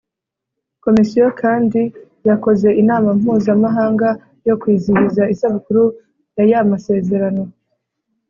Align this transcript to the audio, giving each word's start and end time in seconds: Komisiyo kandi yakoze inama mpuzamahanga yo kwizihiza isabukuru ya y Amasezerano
Komisiyo 0.83 1.27
kandi 1.41 1.81
yakoze 2.29 2.67
inama 2.81 3.09
mpuzamahanga 3.19 4.07
yo 4.47 4.55
kwizihiza 4.61 5.21
isabukuru 5.33 5.83
ya 6.37 6.43
y 6.51 6.53
Amasezerano 6.63 7.43